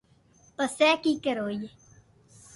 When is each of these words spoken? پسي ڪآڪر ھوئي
پسي 0.55 0.89
ڪآڪر 1.03 1.35
ھوئي 1.43 1.59